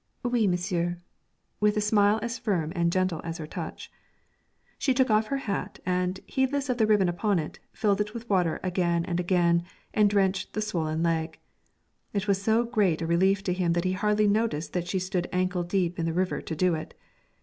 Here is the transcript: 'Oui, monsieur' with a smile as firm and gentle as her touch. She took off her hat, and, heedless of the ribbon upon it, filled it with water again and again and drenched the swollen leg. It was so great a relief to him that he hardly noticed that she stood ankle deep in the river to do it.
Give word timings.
'Oui, 0.25 0.47
monsieur' 0.47 0.97
with 1.59 1.77
a 1.77 1.79
smile 1.79 2.17
as 2.23 2.39
firm 2.39 2.73
and 2.75 2.91
gentle 2.91 3.21
as 3.23 3.37
her 3.37 3.45
touch. 3.45 3.91
She 4.79 4.95
took 4.95 5.11
off 5.11 5.27
her 5.27 5.37
hat, 5.45 5.77
and, 5.85 6.19
heedless 6.25 6.69
of 6.69 6.79
the 6.79 6.87
ribbon 6.87 7.07
upon 7.07 7.37
it, 7.37 7.59
filled 7.71 8.01
it 8.01 8.11
with 8.15 8.27
water 8.27 8.59
again 8.63 9.05
and 9.05 9.19
again 9.19 9.63
and 9.93 10.09
drenched 10.09 10.53
the 10.53 10.61
swollen 10.63 11.03
leg. 11.03 11.37
It 12.13 12.27
was 12.27 12.41
so 12.41 12.63
great 12.65 13.03
a 13.03 13.05
relief 13.05 13.43
to 13.43 13.53
him 13.53 13.73
that 13.73 13.83
he 13.85 13.93
hardly 13.93 14.27
noticed 14.27 14.73
that 14.73 14.87
she 14.87 14.97
stood 14.97 15.29
ankle 15.31 15.61
deep 15.61 15.99
in 15.99 16.07
the 16.07 16.13
river 16.13 16.41
to 16.41 16.55
do 16.55 16.73
it. 16.73 16.95